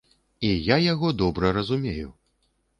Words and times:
І 0.49 0.49
я 0.69 0.77
яго 0.93 1.13
добра 1.21 1.53
разумею. 1.61 2.11